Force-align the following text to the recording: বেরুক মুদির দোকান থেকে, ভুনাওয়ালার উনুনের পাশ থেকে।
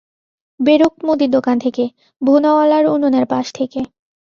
বেরুক 0.59 0.93
মুদির 1.05 1.29
দোকান 1.29 1.55
থেকে, 1.59 1.83
ভুনাওয়ালার 2.21 2.85
উনুনের 2.87 3.25
পাশ 3.25 3.45
থেকে। 3.53 3.79